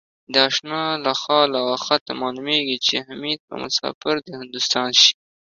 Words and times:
د 0.33 0.35
آشناله 0.47 1.13
خال 1.23 1.51
و 1.63 1.67
خطه 1.85 2.11
معلومېږي 2.21 2.77
ـ 2.79 2.83
چې 2.85 2.95
حمیدبه 3.07 3.55
مسافر 3.65 4.15
دهندوستان 4.27 4.89
شي 5.01 5.13